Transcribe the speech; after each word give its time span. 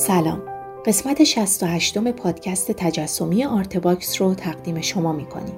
سلام. 0.00 0.42
قسمت 0.86 1.24
68 1.24 1.98
پادکست 1.98 2.72
تجسمی 2.72 3.44
آرتباکس 3.44 4.22
رو 4.22 4.34
تقدیم 4.34 4.80
شما 4.80 5.12
می‌کنیم. 5.12 5.54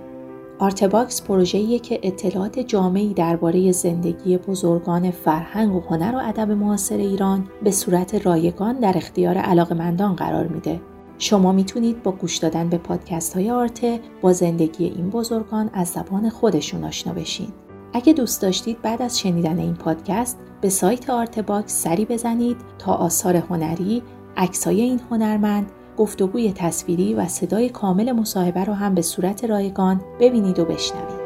آرتباکس 0.59 1.23
پروژه‌ایه 1.23 1.79
که 1.79 2.01
اطلاعات 2.03 2.59
جامعی 2.59 3.15
درباره 3.15 3.73
زندگی 3.73 4.39
بزرگان 4.39 5.11
فرهنگ 5.11 5.75
و 5.75 5.81
هنر 5.81 6.17
و 6.17 6.29
ادب 6.29 6.51
معاصر 6.51 6.97
ایران 6.97 7.49
به 7.65 7.71
صورت 7.71 8.27
رایگان 8.27 8.79
در 8.79 8.97
اختیار 8.97 9.39
علاقمندان 9.39 10.17
قرار 10.17 10.47
میده. 10.47 10.81
شما 11.19 11.53
می‌تونید 11.53 12.03
با 12.03 12.13
گوش 12.13 12.37
دادن 12.37 12.69
به 12.69 12.79
پادکست 12.79 13.35
های 13.35 13.51
آرتباکس 13.51 14.01
با 14.21 14.33
زندگی 14.33 14.85
این 14.85 15.11
بزرگان 15.11 15.71
از 15.73 15.89
زبان 15.89 16.31
خودشون 16.31 16.85
آشنا 16.85 17.13
بشین. 17.13 17.49
اگه 17.93 18.13
دوست 18.13 18.43
داشتید 18.43 18.83
بعد 18.83 19.03
از 19.03 19.19
شنیدن 19.19 19.59
این 19.59 19.75
پادکست 19.75 20.39
به 20.61 20.69
سایت 20.69 21.11
آرت 21.11 21.39
باکس 21.39 21.83
سری 21.83 22.05
بزنید 22.05 22.57
تا 22.79 22.93
آثار 22.93 23.37
هنری، 23.37 24.03
عکسای 24.37 24.81
این 24.81 25.01
هنرمند، 25.11 25.73
گفتگوی 25.97 26.53
تصویری 26.53 27.15
و 27.15 27.27
صدای 27.27 27.69
کامل 27.69 28.13
مصاحبه 28.13 28.65
رو 28.65 28.73
هم 28.73 28.95
به 28.95 29.03
صورت 29.03 29.45
رایگان 29.45 30.01
ببینید 30.21 30.59
و 30.59 30.65
بشنوید. 30.65 31.23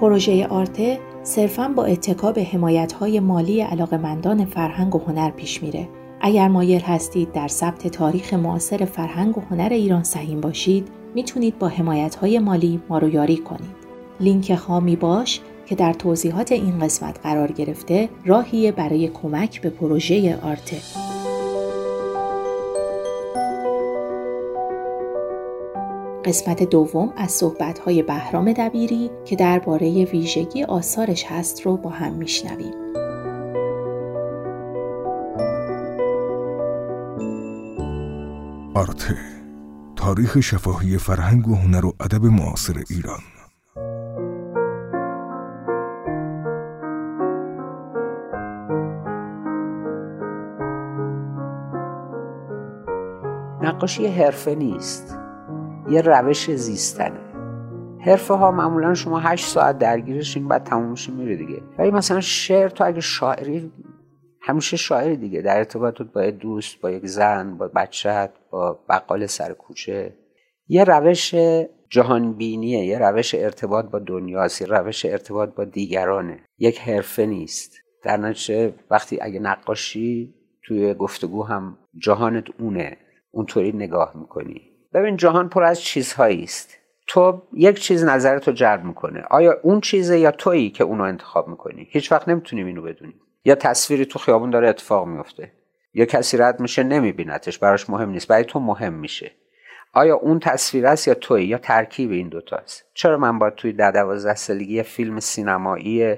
پروژه 0.00 0.46
آرته 0.46 0.98
صرفا 1.22 1.68
با 1.76 1.84
اتکا 1.84 2.32
به 2.32 2.46
های 3.00 3.20
مالی 3.20 3.60
علاقمندان 3.60 4.44
فرهنگ 4.44 4.94
و 4.94 4.98
هنر 4.98 5.30
پیش 5.30 5.62
میره. 5.62 5.88
اگر 6.20 6.48
مایل 6.48 6.80
هستید 6.80 7.32
در 7.32 7.48
ثبت 7.48 7.88
تاریخ 7.88 8.34
معاصر 8.34 8.84
فرهنگ 8.84 9.38
و 9.38 9.40
هنر 9.50 9.68
ایران 9.70 10.02
سهیم 10.02 10.40
باشید، 10.40 10.88
می‌تونید 11.14 11.58
با 11.58 11.72
های 12.20 12.38
مالی 12.38 12.80
ما 12.88 12.98
رو 12.98 13.08
یاری 13.08 13.36
کنید. 13.36 13.82
لینک 14.20 14.50
هامی 14.50 14.96
باش 14.96 15.40
که 15.66 15.74
در 15.74 15.92
توضیحات 15.92 16.52
این 16.52 16.78
قسمت 16.78 17.18
قرار 17.22 17.52
گرفته 17.52 18.08
راهیه 18.26 18.72
برای 18.72 19.08
کمک 19.08 19.60
به 19.60 19.70
پروژه 19.70 20.38
آرته. 20.42 20.76
قسمت 26.24 26.62
دوم 26.62 27.12
از 27.16 27.30
صحبت‌های 27.30 28.02
بهرام 28.02 28.52
دبیری 28.52 29.10
که 29.24 29.36
درباره 29.36 30.04
ویژگی 30.04 30.64
آثارش 30.64 31.24
هست 31.24 31.62
رو 31.62 31.76
با 31.76 31.90
هم 31.90 32.12
میشنویم. 32.12 32.74
آرته 38.74 39.16
تاریخ 39.96 40.40
شفاهی 40.40 40.98
فرهنگ 40.98 41.48
و 41.48 41.54
هنر 41.54 41.86
و 41.86 41.92
ادب 42.00 42.24
معاصر 42.24 42.82
ایران 42.90 43.20
نقاشی 53.62 54.06
حرفه 54.06 54.54
نیست. 54.54 55.18
یه 55.88 56.00
روش 56.00 56.50
زیستنه. 56.50 57.20
حرفه 58.00 58.34
ها 58.34 58.50
معمولا 58.50 58.94
شما 58.94 59.18
هشت 59.18 59.46
ساعت 59.46 59.78
درگیرشین 59.78 60.48
بعد 60.48 60.64
تمومش 60.64 61.10
میره 61.10 61.36
دیگه. 61.36 61.62
ولی 61.78 61.90
مثلا 61.90 62.20
شعر 62.20 62.68
تو 62.68 62.84
اگه 62.84 63.00
شاعری 63.00 63.72
همیشه 64.40 64.76
شاعری 64.76 65.16
دیگه. 65.16 65.42
در 65.42 65.56
ارتباطت 65.58 66.02
با 66.02 66.30
دوست 66.30 66.80
با 66.80 66.90
یک 66.90 67.06
زن 67.06 67.56
با 67.58 67.68
بچت 67.68 68.30
با 68.50 68.78
بقال 68.88 69.26
سر 69.26 69.52
کوچه. 69.52 70.14
یه 70.68 70.84
روش 70.84 71.34
جهانبینیه 71.90 72.84
یه 72.84 72.98
روش 72.98 73.34
ارتباط 73.34 73.84
با 73.84 73.98
دنیاست 73.98 74.60
یه 74.60 74.68
روش 74.68 75.04
ارتباط 75.04 75.54
با 75.54 75.64
دیگرانه. 75.64 76.38
یک 76.58 76.80
حرفه 76.80 77.26
نیست. 77.26 77.72
در 78.04 78.16
نتیجه 78.16 78.74
وقتی 78.90 79.18
اگه 79.20 79.40
نقاشی 79.40 80.34
توی 80.64 80.94
گفتگو 80.94 81.42
هم 81.42 81.78
جهانت 81.98 82.44
اونه. 82.60 82.96
اونطوری 83.32 83.72
نگاه 83.72 84.12
می‌کنی. 84.14 84.70
ببین 84.94 85.16
جهان 85.16 85.48
پر 85.48 85.62
از 85.62 85.80
چیزهایی 85.80 86.42
است. 86.42 86.78
تو 87.06 87.42
یک 87.52 87.80
چیز 87.80 88.04
نظرتو 88.04 88.52
جلب 88.52 88.84
می‌کنه. 88.84 89.22
آیا 89.30 89.56
اون 89.62 89.80
چیزه 89.80 90.18
یا 90.18 90.30
تویی 90.30 90.70
که 90.70 90.84
اونو 90.84 91.04
انتخاب 91.04 91.48
می‌کنی؟ 91.48 91.88
هیچ 91.90 92.12
وقت 92.12 92.28
نمی‌تونیم 92.28 92.66
اینو 92.66 92.82
بدونیم 92.82 93.20
یا 93.44 93.54
تصویری 93.54 94.06
تو 94.06 94.18
خیابون 94.18 94.50
داره 94.50 94.68
اتفاق 94.68 95.06
میفته 95.06 95.52
یا 95.94 96.04
کسی 96.04 96.36
رد 96.36 96.60
میشه 96.60 96.82
نمیبینتش. 96.82 97.58
براش 97.58 97.90
مهم 97.90 98.10
نیست. 98.10 98.28
برای 98.28 98.44
تو 98.44 98.60
مهم 98.60 98.92
میشه. 98.92 99.30
آیا 99.94 100.16
اون 100.16 100.38
تصویر 100.38 100.86
است 100.86 101.08
یا 101.08 101.14
توی 101.14 101.44
یا 101.44 101.58
ترکیب 101.58 102.10
این 102.10 102.28
دوتاست 102.28 102.84
چرا 102.94 103.18
من 103.18 103.38
باید 103.38 103.54
توی 103.54 103.72
ده 103.72 103.90
دوازده 103.90 104.34
سالگی 104.34 104.82
فیلم 104.82 105.20
سینمایی 105.20 106.14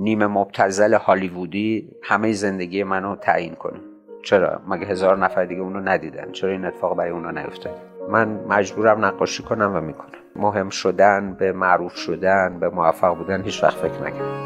نیمه 0.00 0.26
مبتزل 0.26 0.94
هالیوودی 0.94 1.90
همه 2.02 2.32
زندگی 2.32 2.84
منو 2.84 3.16
تعیین 3.16 3.54
کنه 3.54 3.80
چرا؟ 4.24 4.60
مگه 4.68 4.86
هزار 4.86 5.18
نفر 5.18 5.44
دیگه 5.44 5.60
اونو 5.60 5.80
ندیدن؟ 5.80 6.32
چرا 6.32 6.50
این 6.50 6.64
اتفاق 6.64 6.96
برای 6.96 7.10
اونا 7.10 7.30
نیفتاد؟ 7.30 7.76
من 8.08 8.28
مجبورم 8.28 9.04
نقاشی 9.04 9.42
کنم 9.42 9.76
و 9.76 9.80
می‌کنم. 9.80 10.08
مهم 10.36 10.68
شدن 10.68 11.34
به 11.34 11.52
معروف 11.52 11.94
شدن 11.94 12.58
به 12.60 12.68
موفق 12.68 13.16
بودن 13.16 13.42
هیچ 13.42 13.64
وقت 13.64 13.76
فکر 13.76 14.02
نکنم 14.02 14.44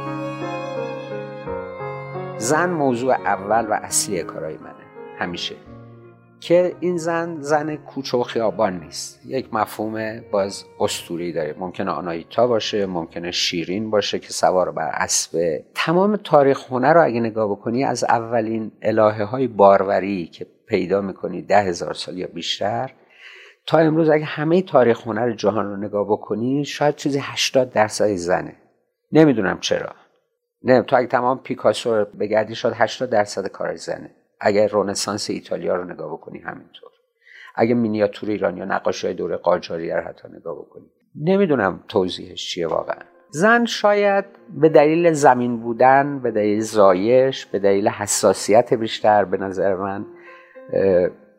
زن 2.39 2.71
موضوع 2.71 3.15
اول 3.15 3.67
و 3.71 3.73
اصلی 3.73 4.23
کارای 4.23 4.57
منه. 4.57 4.75
همیشه. 5.19 5.55
که 6.41 6.77
این 6.81 6.97
زن 6.97 7.41
زن 7.41 7.77
کوچه 7.77 8.19
و 8.19 8.23
خیابان 8.23 8.81
نیست. 8.81 9.27
یک 9.27 9.55
مفهوم 9.55 10.21
باز 10.31 10.65
استوری 10.81 11.33
داره. 11.33 11.55
ممکنه 11.59 11.91
آنایتا 11.91 12.47
باشه 12.47 12.87
ممکنه 12.87 13.31
شیرین 13.31 13.91
باشه 13.91 14.19
که 14.19 14.33
سوار 14.33 14.71
بر 14.71 14.91
اسب. 14.95 15.65
تمام 15.75 16.17
تاریخ 16.17 16.73
هنر 16.73 16.95
رو 16.95 17.05
اگه 17.05 17.21
نگاه 17.21 17.51
بکنی 17.51 17.85
از 17.85 18.05
اولین 18.05 18.73
الهه 18.83 19.25
های 19.25 19.47
باروری 19.47 20.27
که 20.27 20.47
پیدا 20.67 21.01
می‌کنی 21.01 21.43
ده 21.43 21.63
هزار 21.63 21.95
سال 21.95 22.19
یا 22.19 22.27
بیشتر 22.35 22.93
تا 23.67 23.79
امروز 23.79 24.09
اگه 24.09 24.25
همه 24.25 24.63
تاریخ 24.63 25.07
هنر 25.07 25.33
جهان 25.33 25.67
رو 25.67 25.77
نگاه 25.77 26.05
بکنی 26.05 26.65
شاید 26.65 26.97
چیزی 26.97 27.19
80 27.23 27.73
درصد 27.73 28.15
زنه. 28.15 28.57
نمی‌دونم 29.13 29.61
چرا. 29.61 29.93
نه 30.63 30.83
تو 30.83 30.97
اگه 30.97 31.07
تمام 31.07 31.39
پیکاسو 31.39 32.05
بگردی 32.05 32.55
شاید 32.55 32.75
80 32.79 33.11
درصد 33.11 33.47
کار 33.47 33.77
زنه. 33.77 34.11
اگر 34.41 34.69
رونسانس 34.69 35.31
ایتالیا 35.31 35.77
رو 35.77 35.85
نگاه 35.85 36.13
بکنی 36.13 36.39
همینطور. 36.39 36.91
اگه 37.55 37.75
مینیاتور 37.75 38.29
ایران 38.29 38.57
یا 38.57 38.65
نقاشی 38.65 39.07
های 39.07 39.17
دوره 39.17 39.37
قاجاری 39.37 39.91
رو 39.91 40.01
حتی 40.01 40.29
نگاه 40.29 40.59
بکنی. 40.59 40.87
نمی‌دونم 41.15 41.81
توضیحش 41.89 42.47
چیه 42.47 42.67
واقعا. 42.67 43.03
زن 43.31 43.65
شاید 43.65 44.25
به 44.61 44.69
دلیل 44.69 45.13
زمین 45.13 45.61
بودن 45.61 46.19
به 46.19 46.31
دلیل 46.31 46.61
زایش 46.61 47.47
به 47.47 47.59
دلیل 47.59 47.89
حساسیت 47.89 48.75
بیشتر 48.75 49.25
به 49.25 49.37
نظر 49.37 49.75
من 49.75 50.07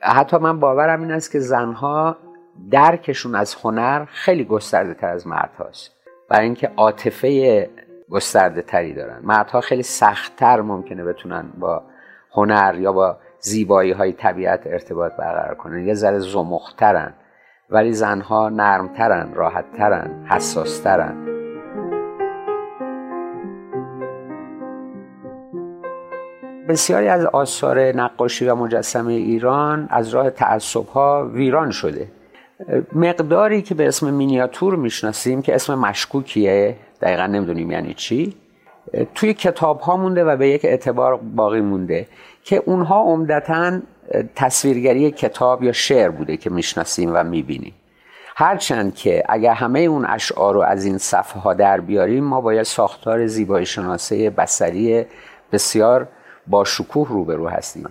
حتی 0.02 0.38
من 0.38 0.60
باورم 0.60 1.02
این 1.02 1.12
است 1.12 1.32
که 1.32 1.40
زنها 1.40 2.18
درکشون 2.72 3.36
از 3.36 3.56
هنر 3.56 4.06
خیلی 4.06 4.46
گسترده 4.46 4.94
تر 4.94 5.10
از 5.10 5.28
مرد 5.28 5.54
هاست 5.58 5.92
برای 6.30 6.46
اینکه 6.46 6.72
عاطفه 6.78 7.70
گسترده 8.10 8.62
تری 8.62 8.94
دارن. 8.94 9.20
مردها 9.24 9.62
خیلی 9.62 9.84
سختتر 9.84 10.62
ممکنه 10.62 11.04
بتونن 11.04 11.54
با 11.60 11.84
هنر 12.32 12.76
یا 12.80 12.92
با 12.92 13.18
زیبایی 13.40 13.92
های 13.92 14.14
طبیعت 14.14 14.68
ارتباط 14.68 15.12
برقرار 15.12 15.56
کنن. 15.56 15.88
یه 15.88 15.94
ذره 15.94 16.20
زمخترن 16.20 17.14
ولی 17.70 17.94
زنها 17.94 18.50
نرمترن 18.50 19.34
راحتترن 19.34 20.26
حساسترن. 20.30 21.26
بسیاری 26.70 27.08
از 27.08 27.26
آثار 27.26 27.80
نقاشی 27.80 28.46
و 28.46 28.56
مجسمه 28.56 29.14
ایران 29.14 29.88
از 29.90 30.10
راه 30.10 30.30
تعصب 30.30 30.88
ها 30.88 31.30
ویران 31.34 31.72
شده. 31.72 32.08
مقداری 32.96 33.62
که 33.62 33.76
به 33.76 33.88
اسم 33.88 34.14
مینیاتور 34.14 34.76
می‌شناسیم 34.76 35.42
که 35.42 35.56
اسم 35.56 35.76
مشکوکیه 35.76 36.76
دقیقا 37.02 37.28
نمی‌دونیم 37.28 37.72
یعنی 37.72 37.94
چی. 37.94 38.36
توی 39.16 39.34
کتاب 39.34 39.80
ها 39.80 39.98
مونده 39.98 40.24
و 40.24 40.38
به 40.38 40.50
یک 40.50 40.66
اعتبار 40.66 41.18
باقی 41.18 41.62
مونده 41.62 42.08
که 42.44 42.64
اونها 42.66 43.02
عمدتا 43.02 43.80
تصویرگری 44.36 45.12
کتاب 45.12 45.64
یا 45.64 45.72
شعر 45.72 46.10
بوده 46.10 46.38
که 46.38 46.50
می‌شناسیم 46.50 47.12
و 47.14 47.24
می‌بینیم. 47.24 47.74
هرچند 48.36 48.96
که 48.96 49.24
اگر 49.30 49.54
همه 49.54 49.80
اون 49.80 50.06
اشعار 50.06 50.54
رو 50.54 50.62
از 50.62 50.86
این 50.86 50.98
صفحه 50.98 51.42
ها 51.42 51.54
در 51.54 51.80
بیاریم 51.80 52.24
ما 52.24 52.42
باید 52.42 52.64
ساختار 52.64 53.28
زیبایی 53.28 53.66
شناسه 53.66 54.30
بسری 54.30 55.06
بسیار 55.52 56.08
با 56.48 56.64
شکوه 56.64 57.10
روبرو 57.10 57.50
هستیم. 57.50 57.90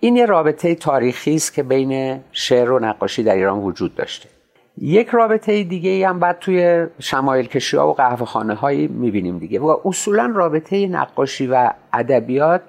این 0.00 0.16
یه 0.16 0.26
رابطه 0.26 0.74
تاریخی 0.74 1.34
است 1.34 1.54
که 1.54 1.62
بین 1.62 2.20
شعر 2.32 2.70
و 2.70 2.78
نقاشی 2.78 3.22
در 3.22 3.34
ایران 3.34 3.58
وجود 3.58 3.94
داشته. 3.94 4.28
یک 4.78 5.08
رابطه 5.08 5.64
دیگه 5.64 5.90
ای 5.90 6.04
هم 6.04 6.18
بعد 6.18 6.38
توی 6.38 6.86
شمایل 6.98 7.46
کشی 7.46 7.76
ها 7.76 7.88
و 7.88 7.92
قهوه 7.92 8.26
خانه 8.26 8.54
هایی 8.54 8.86
می‌بینیم 8.86 9.38
دیگه. 9.38 9.60
و 9.60 9.76
اصولا 9.84 10.32
رابطه 10.34 10.86
نقاشی 10.86 11.46
و 11.46 11.70
ادبیات 11.92 12.62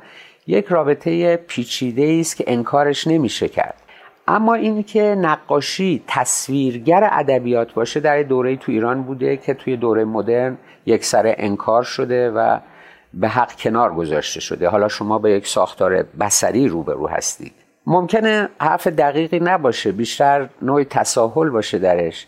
یک 0.47 0.65
رابطه 0.65 1.35
پیچیده 1.35 2.17
است 2.19 2.37
که 2.37 2.43
انکارش 2.47 3.07
نمیشه 3.07 3.47
کرد. 3.47 3.81
اما 4.27 4.53
اینکه 4.53 5.01
نقاشی 5.01 6.03
تصویرگر 6.07 7.09
ادبیات 7.11 7.73
باشه 7.73 7.99
در 7.99 8.23
دوره 8.23 8.55
تو 8.55 8.71
ایران 8.71 9.03
بوده 9.03 9.37
که 9.37 9.53
توی 9.53 9.77
دوره 9.77 10.05
مدرن 10.05 10.57
یک 10.85 11.05
سر 11.05 11.35
انکار 11.37 11.83
شده 11.83 12.31
و 12.31 12.59
به 13.13 13.27
حق 13.27 13.55
کنار 13.55 13.93
گذاشته 13.93 14.39
شده. 14.39 14.69
حالا 14.69 14.87
شما 14.87 15.19
به 15.19 15.31
یک 15.31 15.47
ساختار 15.47 16.03
بسری 16.19 16.67
روبرو 16.67 17.07
هستید. 17.07 17.66
ممکنه 17.89 18.49
حرف 18.59 18.87
دقیقی 18.87 19.39
نباشه 19.39 19.91
بیشتر 19.91 20.49
نوع 20.61 20.83
تساهل 20.83 21.49
باشه 21.49 21.77
درش. 21.77 22.27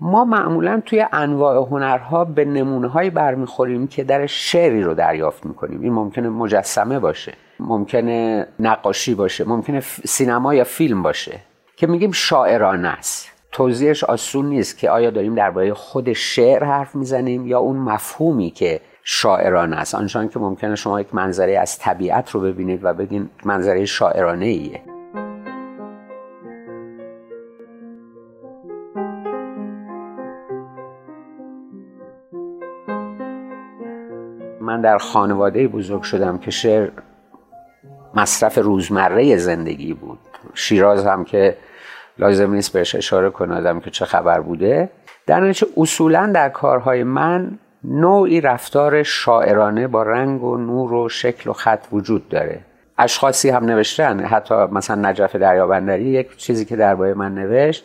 ما 0.00 0.24
معمولا 0.24 0.82
توی 0.86 1.06
انواع 1.12 1.56
هنرها 1.56 2.24
به 2.24 2.44
نمونه 2.44 2.88
هایی 2.88 3.10
برمیخوریم 3.10 3.86
که 3.86 4.04
در 4.04 4.26
شعری 4.26 4.82
رو 4.82 4.94
دریافت 4.94 5.46
می‌کنیم. 5.46 5.80
این 5.80 5.92
ممکنه 5.92 6.28
مجسمه 6.28 6.98
باشه 6.98 7.32
ممکنه 7.60 8.46
نقاشی 8.58 9.14
باشه 9.14 9.48
ممکنه 9.48 9.80
سینما 10.04 10.54
یا 10.54 10.64
فیلم 10.64 11.02
باشه 11.02 11.40
که 11.76 11.86
میگیم 11.86 12.12
شاعرانه 12.12 12.88
است. 12.88 13.28
توضیحش 13.52 14.04
آسون 14.04 14.46
نیست 14.46 14.78
که 14.78 14.90
آیا 14.90 15.10
داریم 15.10 15.34
درباره 15.34 15.74
خود 15.74 16.12
شعر 16.12 16.64
حرف 16.64 16.94
می‌زنیم 16.94 17.46
یا 17.46 17.58
اون 17.58 17.76
مفهومی 17.76 18.50
که 18.50 18.80
شاعرانه 19.04 19.76
است. 19.76 19.94
آنچنان 19.94 20.28
که 20.28 20.38
ممکنه 20.38 20.74
شما 20.74 21.00
یک 21.00 21.14
منظره 21.14 21.58
از 21.58 21.78
طبیعت 21.78 22.30
رو 22.30 22.40
ببینید 22.40 22.80
و 22.82 22.94
بگین 22.94 23.30
منظره 23.44 23.84
شاعرانه 23.84 24.46
ایه 24.46 24.89
من 34.80 34.84
در 34.84 34.98
خانواده 34.98 35.68
بزرگ 35.68 36.02
شدم 36.02 36.38
که 36.38 36.50
شعر 36.50 36.90
مصرف 38.14 38.58
روزمره 38.58 39.36
زندگی 39.36 39.94
بود. 39.94 40.18
شیراز 40.54 41.06
هم 41.06 41.24
که 41.24 41.56
لازم 42.18 42.54
نیست 42.54 42.72
بهش 42.72 42.94
اشاره 42.94 43.30
کنم 43.30 43.80
که 43.80 43.90
چه 43.90 44.04
خبر 44.04 44.40
بوده. 44.40 44.90
در 45.26 45.40
نتیجه 45.40 45.66
اصولا 45.76 46.30
در 46.34 46.48
کارهای 46.48 47.04
من 47.04 47.58
نوعی 47.84 48.40
رفتار 48.40 49.02
شاعرانه 49.02 49.86
با 49.88 50.02
رنگ 50.02 50.44
و 50.44 50.56
نور 50.56 50.92
و 50.92 51.08
شکل 51.08 51.50
و 51.50 51.52
خط 51.52 51.86
وجود 51.92 52.28
داره. 52.28 52.60
اشخاصی 52.98 53.50
هم 53.50 53.64
نوشتن. 53.64 54.20
حتی 54.20 54.54
مثلا 54.54 55.10
نجف 55.10 55.36
دریابندری 55.36 56.04
یک 56.04 56.36
چیزی 56.36 56.64
که 56.64 56.76
درباره 56.76 57.14
من 57.14 57.34
نوشت 57.34 57.84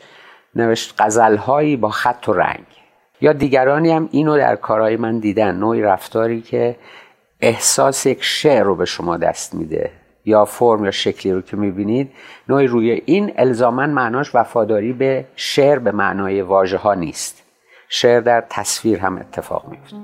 نوشت 0.55 0.95
غزلهایی 0.99 1.77
با 1.77 1.89
خط 1.89 2.29
و 2.29 2.33
رنگ. 2.33 2.74
یا 3.21 3.33
دیگرانی 3.33 3.91
هم 3.91 4.09
اینو 4.11 4.37
در 4.37 4.55
کارهای 4.55 4.97
من 4.97 5.19
دیدن. 5.19 5.55
نوعی 5.55 5.81
رفتاری 5.81 6.41
که 6.41 6.75
احساس 7.41 8.05
یک 8.05 8.23
شعر 8.23 8.63
رو 8.63 8.75
به 8.75 8.85
شما 8.85 9.17
دست 9.17 9.55
میده 9.55 9.91
یا 10.25 10.45
فرم 10.45 10.85
یا 10.85 10.91
شکلی 10.91 11.31
رو 11.33 11.41
که 11.41 11.57
می‌بینید 11.57 12.11
نوعی 12.49 12.67
روی 12.67 13.01
این 13.05 13.33
الزامن 13.37 13.89
معناش 13.89 14.35
وفاداری 14.35 14.93
به 14.93 15.25
شعر 15.35 15.79
به 15.79 15.91
معنای 15.91 16.41
واژه 16.41 16.77
ها 16.77 16.93
نیست. 16.93 17.43
شعر 17.89 18.19
در 18.19 18.43
تصویر 18.49 18.99
هم 18.99 19.17
اتفاق 19.17 19.65
میفته 19.71 19.97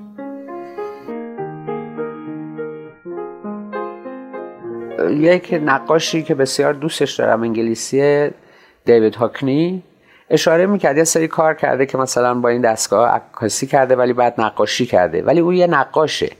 یک 5.10 5.60
نقاشی 5.64 6.24
که 6.24 6.36
بسیار 6.36 6.74
دوستش 6.74 7.16
دارم 7.16 7.42
انگلیسی 7.42 8.30
دیوید 8.86 9.16
هاکنی. 9.16 9.84
اشاره 10.32 10.66
می‌کرد 10.66 10.98
یه 10.98 11.04
سری 11.04 11.28
کار 11.28 11.54
کرده 11.54 11.86
که 11.86 11.98
مثلا 11.98 12.34
با 12.34 12.50
این 12.50 12.62
دستگاه 12.62 13.10
عکاسی 13.10 13.68
کرده 13.68 13.96
ولی 13.96 14.14
بعد 14.14 14.42
نقاشی 14.42 14.86
کرده. 14.86 15.22
ولی 15.22 15.40
او 15.40 15.54
یه 15.54 15.68
نقاشه. 15.68 16.32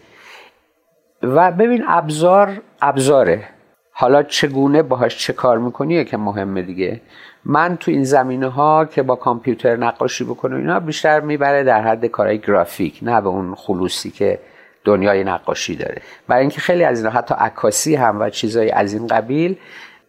و 1.24 1.52
ببین 1.52 1.84
ابزار 1.88 2.62
ابزاره. 2.82 3.44
حالا 3.92 4.24
چگونه 4.24 4.84
باهاش 4.84 5.18
چه 5.18 5.34
کار 5.34 5.58
می‌کنی 5.58 6.06
که 6.06 6.18
مهمه 6.18 6.62
دیگه. 6.62 7.02
من 7.46 7.78
تو 7.78 7.92
این 7.92 8.04
زمینه 8.04 8.48
ها 8.48 8.86
که 8.86 9.04
با 9.04 9.16
کامپیوتر 9.16 9.76
نقاشی 9.76 10.24
بکنم 10.24 10.58
اینا 10.58 10.80
بیشتر 10.80 11.20
می‌بره 11.20 11.64
در 11.64 11.82
حد 11.82 12.06
کارهای 12.06 12.40
گرافیک 12.40 13.00
نه 13.02 13.22
به 13.22 13.28
اون 13.28 13.56
خلوصی 13.56 14.12
که 14.12 14.40
دنیای 14.84 15.24
نقاشی 15.24 15.76
داره. 15.76 16.02
برای 16.28 16.42
اینکه 16.42 16.62
خیلی 16.62 16.84
از 16.84 16.98
اینا 16.98 17.10
حتی 17.10 17.36
عکاسی 17.38 17.96
هم 17.96 18.20
و 18.20 18.30
چیزهای 18.30 18.72
از 18.72 18.94
این 18.94 19.08
قبیل 19.08 19.58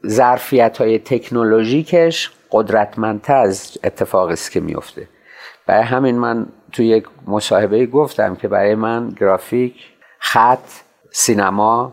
ظرفیت 0.07 0.79
های 0.79 0.99
تکنولوژیکش 0.99 2.31
قدرتمندتر 2.53 3.37
از 3.37 3.79
اتفاقی 3.85 4.33
است 4.33 4.53
که 4.53 4.61
میفته. 4.61 5.09
برای 5.67 5.83
همین 5.83 6.19
من 6.19 6.47
توی 6.73 6.87
یک 6.87 7.05
مصاحبه 7.27 7.87
گفتم 7.87 8.35
که 8.35 8.49
برای 8.49 8.75
من 8.75 9.09
گرافیک 9.09 9.75
خط 10.19 10.69
سینما 11.11 11.93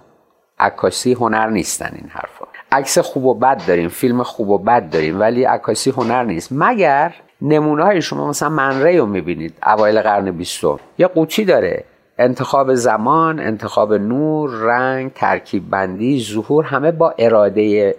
عکاسی 0.59 1.13
هنر 1.13 1.47
نیستن 1.47 1.91
این 1.95 2.09
حرفا. 2.09 2.45
عکس 2.71 2.97
خوب 2.97 3.25
و 3.25 3.33
بد 3.33 3.65
داریم 3.67 3.89
فیلم 3.89 4.23
خوب 4.23 4.49
و 4.49 4.57
بد 4.57 4.89
داریم 4.89 5.19
ولی 5.19 5.43
عکاسی 5.43 5.89
هنر 5.89 6.23
نیست. 6.23 6.49
مگر 6.51 7.13
نمونه 7.41 7.83
های 7.83 8.01
شما 8.01 8.27
مثلا 8.27 8.49
منره 8.49 8.97
رو 8.97 9.05
می‌بینید؟ 9.05 9.53
اوایل 9.65 10.01
قرن 10.01 10.31
بیستم. 10.31 10.79
یه 10.97 11.07
قوطی 11.07 11.45
داره. 11.45 11.83
انتخاب 12.17 12.73
زمان 12.73 13.39
انتخاب 13.39 13.93
نور 13.93 14.49
رنگ 14.49 15.13
ترکیب 15.13 15.69
بندی 15.69 16.23
ظهور 16.23 16.65
همه 16.65 16.91
با 16.91 17.15
اراده 17.17 17.95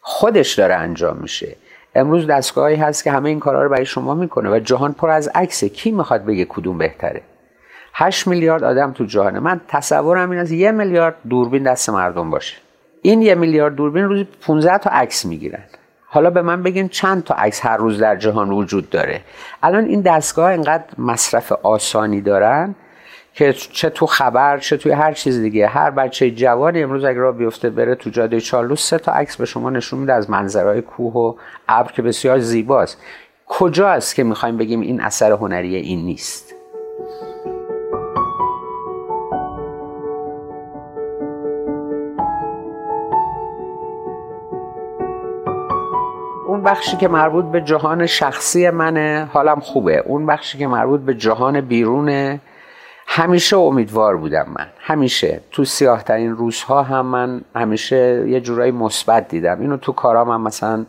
خودش 0.00 0.54
داره 0.54 0.74
انجام 0.74 1.16
میشه. 1.16 1.56
امروز 1.94 2.26
دستگاهی 2.26 2.76
هست 2.76 3.04
که 3.04 3.10
همه 3.10 3.28
این 3.28 3.40
کارها 3.40 3.62
رو 3.62 3.68
برای 3.68 3.86
شما 3.86 4.14
می‌کنه 4.14 4.50
و 4.50 4.58
جهان 4.58 4.92
پر 4.92 5.10
از 5.10 5.28
عکسه. 5.34 5.68
کی 5.68 5.90
می‌خواد 5.90 6.24
بگه 6.24 6.44
کدوم 6.44 6.78
بهتره؟ 6.78 7.22
8 7.94 8.26
میلیارد 8.26 8.64
آدم 8.64 8.92
تو 8.92 9.04
جهانه. 9.04 9.40
من 9.40 9.60
تصورم 9.68 10.30
این 10.30 10.40
از 10.40 10.50
یه 10.50 10.70
میلیارد 10.70 11.14
دوربین 11.28 11.62
دست 11.62 11.90
مردم 11.90 12.30
باشه. 12.30 12.56
این 13.02 13.22
یه 13.22 13.34
میلیارد 13.34 13.74
دوربین 13.74 14.04
روزی 14.04 14.28
15 14.46 14.78
تا 14.78 14.90
عکس 14.90 15.26
می‌گیرن. 15.26 15.62
حالا 16.06 16.30
به 16.30 16.42
من 16.42 16.62
بگین 16.62 16.88
چند 16.88 17.24
تا 17.24 17.34
عکس 17.34 17.66
هر 17.66 17.76
روز 17.76 17.98
در 17.98 18.16
جهان 18.16 18.50
وجود 18.50 18.90
داره. 18.90 19.20
الان 19.62 19.84
این 19.84 20.00
دستگاه 20.00 20.50
اینقدر 20.50 20.84
مصرف 20.98 21.52
آسانی 21.52 22.20
دارن 22.20 22.74
که 23.34 23.52
چه 23.52 23.90
تو 23.90 24.06
خبر 24.06 24.58
چه 24.58 24.76
توی 24.76 24.92
هر 24.92 25.12
چیز 25.12 25.40
دیگه. 25.40 25.66
هر 25.66 25.90
بچه 25.90 26.30
جوانی 26.30 26.82
امروز 26.82 27.04
اگر 27.04 27.18
را 27.18 27.32
بیفته 27.32 27.70
بره 27.70 27.94
تو 27.94 28.10
جاده 28.10 28.40
چارلوس 28.40 28.88
سه 28.88 28.98
تا 28.98 29.12
عکس 29.12 29.36
به 29.36 29.44
شما 29.44 29.70
نشون 29.70 29.98
میده 29.98 30.12
از 30.12 30.30
منظرهای 30.30 30.82
کوه 30.82 31.12
و 31.14 31.34
ابر 31.68 31.92
که 31.92 32.02
بسیار 32.02 32.38
زیباست. 32.38 32.98
کجا 33.46 33.88
است 33.88 34.14
که 34.14 34.24
می‌خوایم 34.24 34.56
بگیم 34.56 34.80
این 34.80 35.00
اثر 35.00 35.32
هنری 35.32 35.76
این 35.76 36.04
نیست؟ 36.04 36.54
اون 46.46 46.62
بخشی 46.62 46.96
که 46.96 47.08
مربوط 47.08 47.44
به 47.44 47.60
جهان 47.60 48.06
شخصی 48.06 48.70
منه 48.70 49.28
حالم 49.32 49.60
خوبه. 49.60 49.98
اون 50.06 50.26
بخشی 50.26 50.58
که 50.58 50.66
مربوط 50.66 51.00
به 51.00 51.14
جهان 51.14 51.60
بیرونه 51.60 52.40
همیشه 53.12 53.56
امیدوار 53.56 54.16
بودم 54.16 54.46
من. 54.58 54.66
همیشه. 54.80 55.40
تو 55.50 55.64
سیاه 55.64 56.02
ترین 56.02 56.36
روزها 56.36 56.82
هم 56.82 57.06
من 57.06 57.40
همیشه 57.56 58.28
یه 58.28 58.40
جورایی 58.40 58.72
مثبت 58.72 59.28
دیدم. 59.28 59.60
اینو 59.60 59.76
تو 59.76 59.92
کارام 59.92 60.30
هم 60.30 60.40
مثلا 60.40 60.86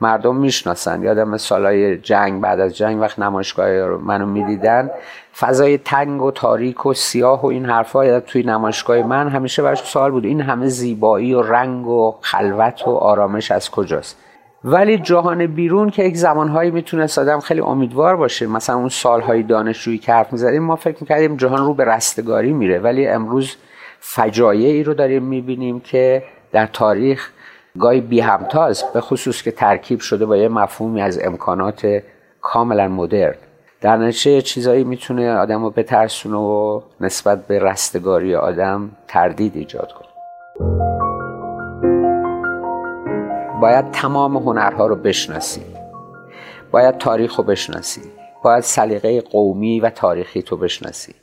مردم 0.00 0.36
می‌شناسن. 0.36 1.02
یادم 1.02 1.36
سالای 1.36 1.98
جنگ 1.98 2.40
بعد 2.40 2.60
از 2.60 2.76
جنگ 2.76 3.00
وقت 3.00 3.18
نمایشگاه 3.18 3.68
منو 3.86 4.26
می‌دیدن. 4.26 4.90
فضای 5.38 5.78
تنگ 5.78 6.22
و 6.22 6.30
تاریک 6.30 6.86
و 6.86 6.94
سیاه 6.94 7.42
و 7.42 7.46
این 7.46 7.66
حرفا 7.66 8.20
توی 8.20 8.42
نمایشگاه 8.42 9.02
من 9.02 9.28
همیشه 9.28 9.62
براش 9.62 9.82
سوال 9.82 10.10
بود. 10.10 10.24
این 10.24 10.40
همه 10.40 10.66
زیبایی 10.66 11.34
و 11.34 11.42
رنگ 11.42 11.86
و 11.86 12.14
خلوت 12.20 12.88
و 12.88 12.90
آرامش 12.90 13.50
از 13.50 13.70
کجاست؟ 13.70 14.23
ولی 14.66 14.98
جهان 14.98 15.46
بیرون 15.46 15.90
که 15.90 16.04
یک 16.04 16.16
زمانهایی 16.16 16.70
می‌تونست 16.70 17.18
آدم 17.18 17.40
خیلی 17.40 17.60
امیدوار 17.60 18.16
باشه. 18.16 18.46
مثلا 18.46 18.76
اون 18.76 18.88
سالهای 18.88 19.42
دانشجویی 19.42 19.98
که 19.98 20.12
حرف 20.12 20.32
می‌زدیم 20.32 20.62
ما 20.62 20.76
فکر 20.76 20.96
می‌کردیم 21.00 21.36
جهان 21.36 21.58
رو 21.58 21.74
به 21.74 21.84
رستگاری 21.84 22.52
میره. 22.52 22.78
ولی 22.78 23.06
امروز 23.06 23.56
فجایعی 24.00 24.82
رو 24.82 24.94
داریم 24.94 25.22
می‌بینیم 25.22 25.80
که 25.80 26.22
در 26.52 26.66
تاریخ 26.66 27.30
گاهی 27.78 28.00
بی 28.00 28.20
همتاز 28.20 28.84
به 28.94 29.00
خصوص 29.00 29.42
که 29.42 29.50
ترکیب 29.50 30.00
شده 30.00 30.26
با 30.26 30.36
یه 30.36 30.48
مفهومی 30.48 31.02
از 31.02 31.20
امکانات 31.24 32.02
کاملا 32.40 32.88
مدرن. 32.88 33.34
در 33.80 33.96
نتیجه 33.96 34.40
چیزایی 34.40 34.84
می‌تونه 34.84 35.34
آدم 35.34 35.62
رو 35.62 35.70
بترسونه 35.70 36.36
و 36.36 36.80
نسبت 37.00 37.46
به 37.46 37.58
رستگاری 37.58 38.34
آدم 38.34 38.90
تردید 39.08 39.56
ایجاد 39.56 39.92
کنه. 39.92 40.93
باید 43.64 43.90
تمام 43.90 44.36
هنرها 44.36 44.86
رو 44.86 44.96
بشناسی 44.96 45.62
باید 46.70 46.98
تاریخ 46.98 47.36
رو 47.36 47.44
بشناسی 47.44 48.00
باید 48.42 48.62
سلیقه 48.62 49.20
قومی 49.20 49.80
و 49.80 49.90
تاریخی 49.90 50.42
تو 50.42 50.56
بشناسی 50.56 51.14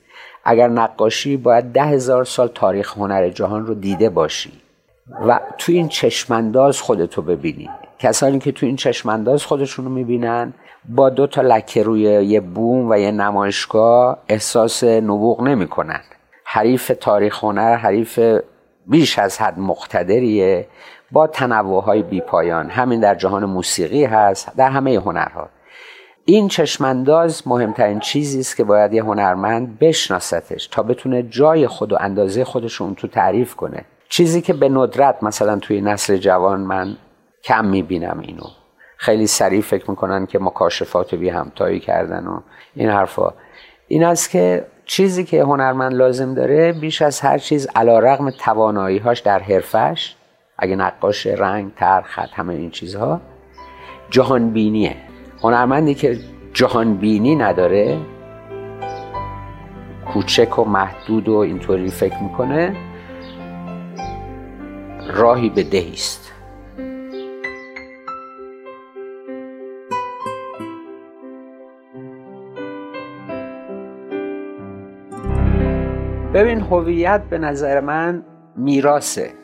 اگر 0.43 0.67
نقاشی 0.67 1.37
باید 1.37 1.65
ده 1.65 1.83
هزار 1.83 2.23
سال 2.23 2.47
تاریخ 2.47 2.97
هنر 2.97 3.29
جهان 3.29 3.65
رو 3.65 3.73
دیده 3.73 4.09
باشی. 4.09 4.51
و 5.27 5.39
تو 5.57 5.71
این 5.71 5.87
چشمانداز 5.87 6.81
خودتو 6.81 7.21
ببینی. 7.21 7.69
کسانی 7.99 8.39
که 8.39 8.51
تو 8.51 8.65
این 8.65 8.75
چشمانداز 8.75 9.45
خودشون 9.45 9.85
رو 9.85 9.91
می‌بینن 9.91 10.53
با 10.89 11.09
دو 11.09 11.27
تا 11.27 11.41
لکه 11.41 11.83
روی 11.83 12.01
یه 12.01 12.39
بوم 12.39 12.89
و 12.89 12.97
یه 12.97 13.11
نمایشگاه 13.11 14.17
احساس 14.27 14.83
نبوغ 14.83 15.41
نمی‌کنن. 15.41 16.01
حریف 16.45 16.91
تاریخ 17.01 17.43
هنر 17.43 17.75
حریف 17.75 18.19
بیش 18.87 19.19
از 19.19 19.41
حد 19.41 19.59
مقتدریه. 19.59 20.67
با 21.11 21.27
تنوع 21.27 21.83
های 21.83 22.03
بی 22.03 22.21
پایان. 22.21 22.69
همین 22.69 22.99
در 22.99 23.15
جهان 23.15 23.45
موسیقی 23.45 24.05
هست 24.05 24.55
در 24.57 24.69
همه 24.69 24.95
هنرها. 24.95 25.49
این 26.25 26.47
چشمانداز 26.47 27.47
مهمترین 27.47 27.99
چیزی 27.99 28.39
است 28.39 28.57
که 28.57 28.63
باید 28.63 28.93
یه 28.93 29.03
هنرمند 29.03 29.79
بشناستش 29.79 30.67
تا 30.67 30.83
بتونه 30.83 31.23
جای 31.23 31.67
خود 31.67 31.93
و 31.93 31.97
اندازه 31.99 32.43
خودش 32.43 32.73
رو 32.73 32.93
تو 32.93 33.07
تعریف 33.07 33.55
کنه. 33.55 33.85
چیزی 34.09 34.41
که 34.41 34.53
به 34.53 34.69
ندرت 34.69 35.23
مثلا 35.23 35.59
توی 35.59 35.81
نسل 35.81 36.17
جوان 36.17 36.59
من 36.59 36.97
کم 37.43 37.65
می‌بینم 37.65 38.19
اینو. 38.21 38.43
خیلی 38.97 39.27
سریع 39.27 39.61
فکر 39.61 39.89
می‌کنن 39.89 40.25
که 40.25 40.39
مکاشفات 40.39 41.15
بی 41.15 41.29
همتایی 41.29 41.79
کردن 41.79 42.27
و 42.27 42.39
این 42.75 42.89
حرفا. 42.89 43.33
این 43.87 44.03
است 44.03 44.29
که 44.29 44.65
چیزی 44.85 45.23
که 45.23 45.43
هنرمند 45.43 45.93
لازم 45.93 46.33
داره 46.33 46.73
بیش 46.73 47.01
از 47.01 47.19
هر 47.19 47.37
چیز 47.37 47.67
علا 47.75 47.99
رقم 47.99 48.29
توانایی 48.29 48.97
هاش 48.97 49.19
در 49.19 49.39
حرفش 49.39 50.15
اگه 50.61 50.75
نقاش 50.75 51.27
رنگ 51.27 51.73
تر 51.75 52.01
خط 52.01 52.29
همه 52.33 52.53
این 52.53 52.71
چیزها 52.71 53.21
جهان 54.09 54.49
بینیه 54.49 54.95
هنرمندی 55.41 55.93
که 55.93 56.19
جهان 56.53 56.97
بینی 56.97 57.35
نداره 57.35 57.97
کوچک 60.13 60.59
و 60.59 60.63
محدود 60.63 61.29
و 61.29 61.35
اینطوری 61.35 61.89
فکر 61.89 62.23
می‌کنه 62.23 62.75
راهی 65.13 65.49
به 65.49 65.63
دهیست 65.63 66.33
ببین 76.33 76.59
هویت 76.59 77.21
به 77.29 77.37
نظر 77.37 77.79
من 77.79 78.23
میراسه 78.55 79.40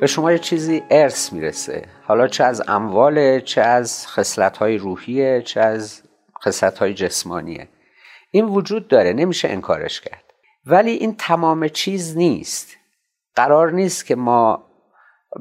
به 0.00 0.06
شما 0.06 0.32
یه 0.32 0.38
چیزی 0.38 0.82
ارث 0.90 1.32
می‌رسه. 1.32 1.82
حالا 2.02 2.28
چه 2.28 2.44
از 2.44 2.62
امواله 2.68 3.40
چه 3.40 3.60
از 3.60 4.06
خصلت‌های 4.06 4.78
روحیه 4.78 5.42
چه 5.42 5.60
از 5.60 6.02
خصلت‌های 6.44 6.94
جسمانیه. 6.94 7.68
این 8.30 8.44
وجود 8.44 8.88
داره 8.88 9.12
نمیشه 9.12 9.48
انکارش 9.48 10.00
کرد. 10.00 10.24
ولی 10.66 10.90
این 10.90 11.16
تمام 11.16 11.68
چیز 11.68 12.16
نیست. 12.16 12.76
قرار 13.34 13.72
نیست 13.72 14.06
که 14.06 14.16
ما 14.16 14.64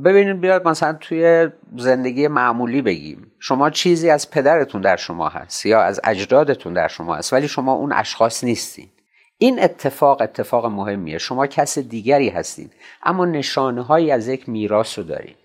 ببینید 0.06 0.42
بیاد 0.42 0.68
مثلا 0.68 0.94
توی 0.94 1.50
زندگی 1.76 2.28
معمولی 2.28 2.82
بگیم. 2.82 3.32
شما 3.40 3.70
چیزی 3.70 4.10
از 4.10 4.32
پدرتون 4.32 4.82
در 4.82 4.96
شما 4.96 5.30
هست 5.30 5.66
یا 5.66 5.82
از 5.82 6.02
اجدادتون 6.04 6.74
در 6.74 6.88
شما 6.88 7.16
هست 7.16 7.34
ولی 7.34 7.48
شما 7.48 7.74
اون 7.74 7.94
اشخاص 7.94 8.44
نیستین. 8.44 8.90
این 9.38 9.64
اتفاق 9.64 10.22
اتفاق 10.22 10.66
مهمیه. 10.66 11.18
شما 11.18 11.48
کس 11.48 11.80
دیگری 11.80 12.30
هستید 12.30 12.74
اما 13.04 13.26
نشانه 13.26 13.82
هایی 13.82 14.12
از 14.12 14.28
یک 14.28 14.50
میراث 14.50 15.00
رو 15.00 15.04
دارید. 15.04 15.38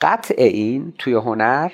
قطع 0.00 0.34
این 0.38 0.94
توی 0.98 1.14
هنر 1.14 1.72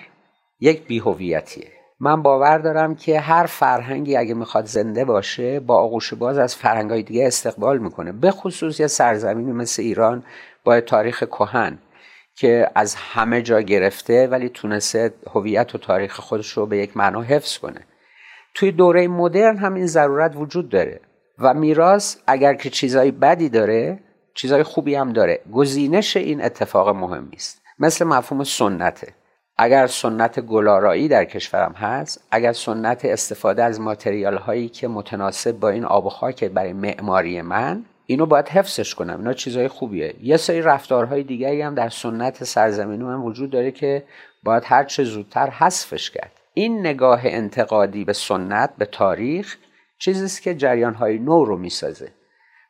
یک 0.60 0.86
بیهویتیه. 0.86 1.68
من 2.00 2.22
باور 2.22 2.58
دارم 2.58 2.94
که 2.94 3.20
هر 3.20 3.46
فرهنگی 3.46 4.16
اگه 4.16 4.34
می‌خواد 4.34 4.66
زنده 4.66 5.04
باشه 5.04 5.60
با 5.60 5.76
آغوش 5.76 6.14
باز 6.14 6.38
از 6.38 6.56
فرهنگ 6.56 7.06
دیگه 7.06 7.26
استقبال 7.26 7.78
می‌کنه. 7.78 8.12
به 8.12 8.30
خصوص 8.30 8.80
یه 8.80 8.86
سرزمینی 8.86 9.52
مثل 9.52 9.82
ایران 9.82 10.22
با 10.64 10.80
تاریخ 10.80 11.22
کهن 11.22 11.78
که 12.36 12.70
از 12.74 12.94
همه 12.94 13.42
جا 13.42 13.60
گرفته 13.60 14.26
ولی 14.26 14.48
تونسته 14.48 15.14
هویت 15.34 15.74
و 15.74 15.78
تاریخ 15.78 16.20
خودش 16.20 16.48
رو 16.48 16.66
به 16.66 16.78
یک 16.78 16.96
معنا 16.96 17.22
حفظ 17.22 17.58
کنه. 17.58 17.80
توی 18.54 18.72
دوره 18.72 19.08
مدرن 19.08 19.56
هم 19.56 19.74
این 19.74 19.86
ضرورت 19.86 20.32
وجود 20.36 20.68
داره. 20.68 21.00
و 21.38 21.54
میراث 21.54 22.16
اگر 22.26 22.54
که 22.54 22.70
چیزای 22.70 23.10
بدی 23.10 23.48
داره 23.48 23.98
چیزای 24.34 24.62
خوبی 24.62 24.94
هم 24.94 25.12
داره. 25.12 25.40
گزینش 25.52 26.16
این 26.16 26.44
اتفاق 26.44 26.88
مهمی 26.88 27.36
است 27.36 27.62
مثل 27.78 28.04
مفهوم 28.04 28.44
سنته. 28.44 29.14
اگر 29.56 29.86
سنت 29.86 30.40
گلارایی 30.40 31.08
در 31.08 31.24
کشورم 31.24 31.72
هست 31.72 32.26
اگر 32.30 32.52
سنت 32.52 33.04
استفاده 33.04 33.64
از 33.64 33.80
ماتریال 33.80 34.36
هایی 34.36 34.68
که 34.68 34.88
متناسب 34.88 35.52
با 35.52 35.68
این 35.68 35.84
آب 35.84 36.06
و 36.06 36.08
خاک 36.08 36.44
برای 36.44 36.72
معماری 36.72 37.42
من 37.42 37.84
اینو 38.06 38.26
باید 38.26 38.48
حفظش 38.48 38.94
کنم. 38.94 39.18
اینا 39.18 39.32
چیزای 39.32 39.68
خوبیه. 39.68 40.14
یه 40.22 40.36
سری 40.36 40.62
رفتارهای 40.62 41.22
دیگری 41.22 41.62
هم 41.62 41.74
در 41.74 41.88
سنت 41.88 42.44
سرزمینی 42.44 43.04
من 43.04 43.20
وجود 43.20 43.50
داره 43.50 43.70
که 43.70 44.04
باید 44.42 44.62
هر 44.66 44.84
چه 44.84 45.04
زودتر 45.04 45.50
حذفش 45.50 46.10
کرد. 46.10 46.32
این 46.54 46.80
نگاه 46.80 47.20
انتقادی 47.24 48.04
به 48.04 48.12
سنت 48.12 48.70
به 48.78 48.84
تاریخ 48.84 49.56
چیزیست 50.04 50.42
که 50.42 50.54
جریانهای 50.54 51.18
نو 51.18 51.44
رو 51.44 51.56
می‌سازه. 51.56 52.12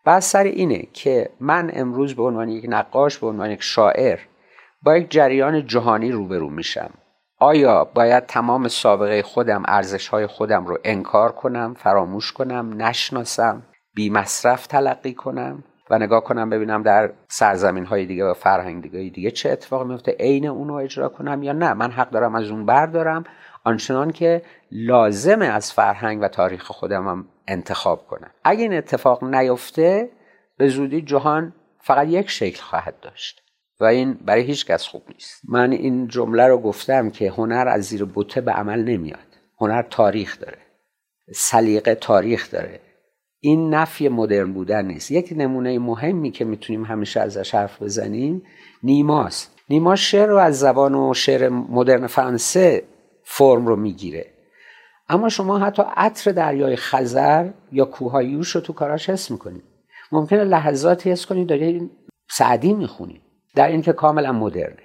بس 0.06 0.30
سر 0.30 0.44
اینه 0.44 0.88
که 0.92 1.30
من 1.40 1.70
امروز 1.74 2.14
به 2.14 2.22
عنوان 2.22 2.48
یک 2.48 2.64
نقاش 2.68 3.18
به 3.18 3.26
عنوان 3.26 3.50
یک 3.50 3.62
شاعر 3.62 4.18
با 4.82 4.96
یک 4.96 5.10
جریان 5.10 5.66
جهانی 5.66 6.10
روبرو 6.10 6.50
میشم. 6.50 6.90
آیا 7.38 7.84
باید 7.84 8.26
تمام 8.26 8.68
سابقه 8.68 9.22
خودم 9.22 9.62
ارزش 9.68 10.08
های 10.08 10.26
خودم 10.26 10.66
رو 10.66 10.78
انکار 10.84 11.32
کنم 11.32 11.74
فراموش 11.74 12.32
کنم 12.32 12.82
نشناسم 12.82 13.62
بی 13.94 14.10
مصرف 14.10 14.66
تلقی 14.66 15.14
کنم 15.14 15.64
و 15.90 15.98
نگاه 15.98 16.24
کنم 16.24 16.50
ببینم 16.50 16.82
در 16.82 17.12
سرزمین 17.28 17.84
های 17.84 18.06
دیگه 18.06 18.24
و 18.24 18.34
فرهنگ 18.34 18.82
دیگه 18.82 19.10
دیگه 19.10 19.30
چه 19.30 19.50
اتفاق 19.50 19.86
میفته 19.86 20.16
عین 20.20 20.46
اون 20.46 20.68
رو 20.68 20.74
اجرا 20.74 21.08
کنم 21.08 21.42
یا 21.42 21.52
نه؟ 21.52 21.74
من 21.74 21.90
حق 21.90 22.10
دارم 22.10 22.34
از 22.34 22.50
اون 22.50 22.66
بردارم 22.66 23.24
آنچنان 23.64 24.10
که 24.10 24.42
لازمه 24.70 25.46
از 25.46 25.72
فرهنگ 25.72 26.22
و 26.22 26.28
تاریخ 26.28 26.64
خودم 26.64 27.08
هم 27.08 27.28
انتخاب 27.48 28.06
کنم. 28.06 28.30
اگه 28.44 28.62
این 28.62 28.74
اتفاق 28.74 29.24
نیفته 29.24 30.10
به 30.58 30.68
زودی 30.68 31.02
جهان 31.02 31.54
فقط 31.80 32.08
یک 32.08 32.30
شکل 32.30 32.62
خواهد 32.62 33.00
داشت 33.02 33.42
و 33.80 33.84
این 33.84 34.12
برای 34.12 34.42
هیچ 34.42 34.66
کس 34.66 34.86
خوب 34.86 35.02
نیست. 35.08 35.42
من 35.48 35.72
این 35.72 36.08
جمله 36.08 36.46
رو 36.46 36.58
گفتم 36.58 37.10
که 37.10 37.30
هنر 37.30 37.68
از 37.68 37.82
زیر 37.82 38.04
بوته 38.04 38.40
به 38.40 38.52
عمل 38.52 38.84
نمیاد. 38.84 39.18
هنر 39.60 39.82
تاریخ 39.82 40.40
داره. 40.40 40.58
سلیقه 41.34 41.94
تاریخ 41.94 42.50
داره. 42.50 42.80
این 43.40 43.74
نفی 43.74 44.08
مدرن 44.08 44.52
بودن 44.52 44.84
نیست. 44.84 45.10
یک 45.10 45.32
نمونه 45.36 45.78
مهمی 45.78 46.30
که 46.30 46.44
می‌تونیم 46.44 46.84
همیشه 46.84 47.20
ازش 47.20 47.54
حرف 47.54 47.82
بزنیم 47.82 48.42
نیماست. 48.82 49.58
نیما 49.68 49.96
شعر 49.96 50.26
رو 50.26 50.36
از 50.36 50.58
زبان 50.58 50.94
و 50.94 51.14
شعر 51.14 51.48
مدرن 51.48 52.06
فرانسه 52.06 52.82
فرم 53.24 53.66
رو 53.66 53.76
می‌گیره. 53.76 54.26
اما 55.08 55.28
شما 55.28 55.58
حتی 55.58 55.82
عطر 55.96 56.32
دریای 56.32 56.76
خزر 56.76 57.50
یا 57.72 57.84
کوههای 57.84 58.26
یوش 58.26 58.50
رو 58.50 58.60
تو 58.60 58.72
کاراش 58.72 59.10
حس 59.10 59.30
می‌کنید 59.30 59.64
ممکنه 60.12 60.44
لحظاتی 60.44 61.10
حس 61.10 61.26
کنید 61.26 61.48
دارید 61.48 61.90
سعدی 62.30 62.72
می‌خونید 62.72 63.22
در 63.54 63.68
این 63.68 63.82
که 63.82 63.92
کاملا 63.92 64.32
مدرنه. 64.32 64.82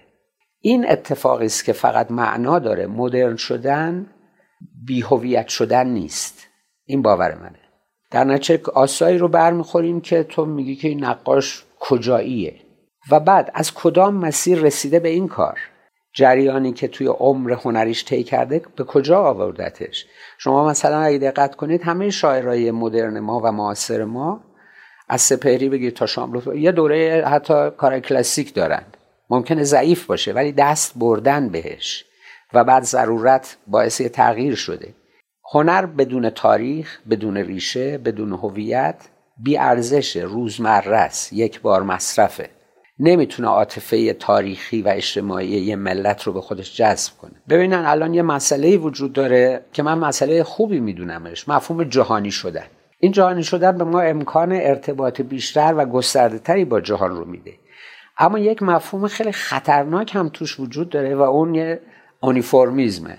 این 0.61 0.91
اتفاقی 0.91 1.45
است 1.45 1.65
که 1.65 1.73
فقط 1.73 2.11
معنا 2.11 2.59
داره. 2.59 2.87
مدرن 2.87 3.35
شدن 3.35 4.05
بیهویت 4.85 5.47
شدن 5.47 5.87
نیست. 5.87 6.47
این 6.85 7.01
باور 7.01 7.35
منه. 7.35 7.59
در 8.11 8.23
نتیجه 8.23 8.71
آسایی 8.73 9.17
رو 9.17 9.27
برمیخوریم 9.27 10.01
که 10.01 10.23
تو 10.23 10.45
میگی 10.45 10.75
که 10.75 10.87
این 10.87 11.03
نقاش 11.03 11.65
کجاییه؟ 11.79 12.55
و 13.11 13.19
بعد 13.19 13.51
از 13.53 13.73
کدام 13.73 14.15
مسیر 14.15 14.59
رسیده 14.59 14.99
به 14.99 15.09
این 15.09 15.27
کار؟ 15.27 15.59
جریانی 16.17 16.73
که 16.73 16.87
توی 16.87 17.07
عمر 17.07 17.51
هنریش 17.51 18.05
طی 18.05 18.23
کرده 18.23 18.61
به 18.75 18.83
کجا 18.83 19.19
آوردتش؟ 19.19 20.05
شما 20.37 20.69
مثلا 20.69 20.99
اگه 20.99 21.17
دقت 21.17 21.55
کنید 21.55 21.81
همه 21.81 22.09
شاعرای 22.09 22.71
مدرن 22.71 23.19
ما 23.19 23.41
و 23.43 23.51
معاصر 23.51 24.03
ما 24.03 24.43
از 25.09 25.21
سپهری 25.21 25.69
بگید 25.69 25.93
تا 25.93 26.05
شاملو 26.05 26.55
یه 26.55 26.71
دوره 26.71 27.25
حتی 27.27 27.69
کار 27.77 27.99
کلاسیک 27.99 28.53
دارن 28.53 28.83
ممکنه 29.29 29.63
ضعیف 29.63 30.05
باشه 30.05 30.33
ولی 30.33 30.51
دست 30.51 30.93
بردن 30.95 31.49
بهش 31.49 32.05
و 32.53 32.63
بعد 32.63 32.83
ضرورت 32.83 33.57
باعث 33.67 34.01
تغییر 34.01 34.55
شده. 34.55 34.93
هنر 35.53 35.85
بدون 35.85 36.29
تاریخ 36.29 36.99
بدون 37.09 37.37
ریشه 37.37 37.97
بدون 37.97 38.33
هویت 38.33 38.95
بی 39.43 39.57
ارزش 39.57 40.17
روزمره 40.17 40.97
است 40.97 41.33
یک 41.33 41.61
بار 41.61 41.83
مصرفه. 41.83 42.56
نمی‌تونه 42.99 43.47
عاطفه 43.47 44.13
تاریخی 44.13 44.81
و 44.81 44.87
اجتماعی 44.87 45.47
یه 45.47 45.75
ملت 45.75 46.23
رو 46.23 46.33
به 46.33 46.41
خودش 46.41 46.77
جذب 46.77 47.17
کنه. 47.17 47.41
ببینن 47.49 47.85
الان 47.85 48.13
یه 48.13 48.21
مسئله 48.21 48.77
وجود 48.77 49.13
داره 49.13 49.65
که 49.73 49.83
من 49.83 49.97
مسئله 49.97 50.43
خوبی 50.43 50.79
میدونمش 50.79 51.49
مفهوم 51.49 51.83
جهانی 51.83 52.31
شدن. 52.31 52.65
این 52.99 53.11
جهانی 53.11 53.43
شدن 53.43 53.77
به 53.77 53.83
ما 53.83 54.01
امکان 54.01 54.51
ارتباط 54.51 55.21
بیشتر 55.21 55.73
و 55.77 55.85
گسترده 55.85 56.39
تری 56.39 56.65
با 56.65 56.81
جهان 56.81 57.11
رو 57.11 57.25
میده. 57.25 57.53
اما 58.17 58.39
یک 58.39 58.63
مفهوم 58.63 59.07
خیلی 59.07 59.31
خطرناک 59.31 60.15
هم 60.15 60.29
توش 60.29 60.59
وجود 60.59 60.89
داره 60.89 61.15
و 61.15 61.21
اون 61.21 61.55
یه 61.55 61.81
اونیفورمیزمه. 62.21 63.17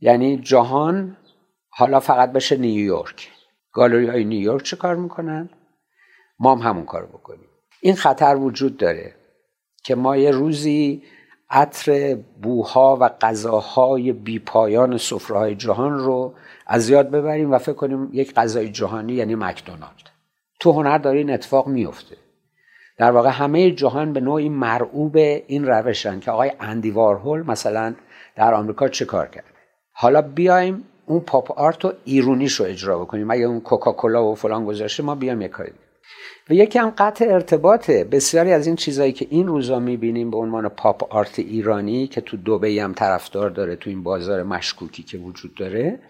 یعنی 0.00 0.36
جهان 0.36 1.16
حالا 1.68 2.00
فقط 2.00 2.32
بشه 2.32 2.56
نیویورک. 2.56 3.30
گالری 3.72 4.06
های 4.06 4.24
نیویورک 4.24 4.62
چه 4.62 4.76
کار 4.76 4.96
می‌کنن؟ 4.96 5.48
ما 6.38 6.54
هم 6.54 6.68
همون 6.68 6.84
کار 6.84 7.06
بکنیم. 7.06 7.48
این 7.80 7.94
خطر 7.94 8.36
وجود 8.36 8.76
داره 8.76 9.14
که 9.84 9.94
ما 9.94 10.16
یه 10.16 10.30
روزی 10.30 11.02
عطر 11.50 12.18
بوها 12.42 12.98
و 13.00 13.08
غذاهای 13.20 14.12
بیپایان 14.12 14.98
سفره 14.98 15.54
جهان 15.54 15.98
رو 15.98 16.34
از 16.66 16.88
یاد 16.88 17.10
ببریم 17.10 17.52
و 17.52 17.58
فکر 17.58 17.72
کنیم 17.72 18.08
یک 18.12 18.34
غذای 18.34 18.68
جهانی 18.68 19.12
یعنی 19.12 19.34
مکدونالد. 19.34 20.10
تو 20.60 20.72
هنر 20.72 20.98
داره 20.98 21.18
این 21.18 21.30
اتفاق 21.30 21.66
میفته. 21.66 22.16
در 22.98 23.10
واقع 23.10 23.30
همه 23.30 23.70
جهان 23.70 24.12
به 24.12 24.20
نوعی 24.20 24.48
مرعوب 24.48 25.16
این 25.16 25.66
روشن 25.66 26.20
که 26.20 26.30
آقای 26.30 26.52
اندی 26.60 26.90
وارهول 26.90 27.42
مثلا 27.46 27.94
در 28.36 28.54
آمریکا 28.54 28.88
چه 28.88 29.04
کار 29.04 29.26
کرده. 29.26 29.48
حالا 29.92 30.22
بیایم 30.22 30.84
اون 31.06 31.20
پاپ 31.20 31.58
آرت 31.58 31.84
رو 31.84 31.92
ایرونیش 32.04 32.52
رو 32.52 32.66
اجرا 32.66 32.98
بکنیم. 32.98 33.30
اگه 33.30 33.44
اون 33.44 33.60
کوکاکولا 33.60 34.24
و 34.24 34.34
فلان 34.34 34.64
گذاشته 34.64 35.02
ما 35.02 35.14
بیام 35.14 35.40
یه 35.40 35.48
کاری 35.48 35.72
و 36.50 36.54
یکی 36.54 36.78
هم 36.78 36.90
قطع 36.90 37.24
ارتباطه. 37.28 38.04
بسیاری 38.04 38.52
از 38.52 38.66
این 38.66 38.76
چیزهایی 38.76 39.12
که 39.12 39.26
این 39.30 39.46
روزا 39.46 39.78
می‌بینیم 39.78 40.30
به 40.30 40.36
عنوان 40.36 40.68
پاپ 40.68 41.14
آرت 41.14 41.38
ایرانی 41.38 42.06
که 42.06 42.20
تو 42.20 42.36
دوبی 42.36 42.82
هم 42.82 42.94
طرفدار 42.94 43.50
داره 43.50 43.76
تو 43.76 43.90
این 43.90 44.02
بازار 44.02 44.42
مشکوکی 44.42 45.02
که 45.02 45.18
وجود 45.18 45.54
داره. 45.54 46.00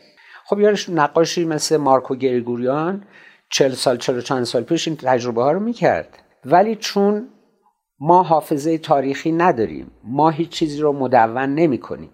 خب 0.45 0.61
یارش 0.61 0.89
نقاشی 0.89 1.45
مثل 1.45 1.77
مارکو 1.77 2.15
گریگوریان 2.15 3.05
چل 3.51 3.71
سال 3.71 3.97
چل 3.97 4.21
چند 4.21 4.45
سال 4.45 4.63
پیش 4.63 4.89
این 4.89 4.97
تجربه 4.97 5.43
ها 5.43 5.53
رو 5.53 5.61
می‌کرد. 5.61 6.19
ولی 6.45 6.77
چون 6.77 7.29
ما 8.01 8.23
حافظه 8.23 8.79
تاریخی 8.79 9.33
نداریم 9.33 9.91
ما 10.05 10.31
هیچ 10.31 10.49
چیزی 10.49 10.81
رو 10.81 10.93
مدون 10.93 11.55
نمی 11.55 11.79
کنیم 11.79 12.11